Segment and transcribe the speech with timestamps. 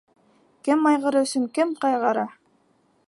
[0.67, 2.25] Кем айғыры өсөн кем ҡайғыра?